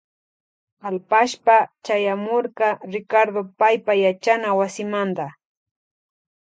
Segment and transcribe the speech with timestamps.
[0.81, 1.55] Kalpashpa
[1.85, 5.25] chayamurka Ricardo paypa yachana wasimanta.